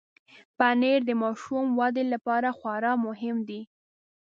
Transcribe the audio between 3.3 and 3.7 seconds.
دی.